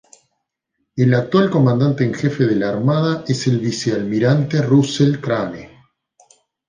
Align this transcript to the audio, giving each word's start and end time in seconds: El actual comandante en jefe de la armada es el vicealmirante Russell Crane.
El 0.95 1.13
actual 1.13 1.51
comandante 1.51 2.03
en 2.03 2.15
jefe 2.15 2.47
de 2.47 2.55
la 2.55 2.69
armada 2.69 3.23
es 3.27 3.45
el 3.45 3.59
vicealmirante 3.59 4.59
Russell 4.63 5.19
Crane. 5.21 5.69